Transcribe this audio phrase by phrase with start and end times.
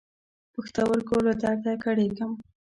[0.53, 2.31] پښتورګو له درد کړېږم.